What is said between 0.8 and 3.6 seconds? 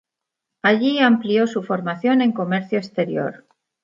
amplió su formación en Comercio Exterior.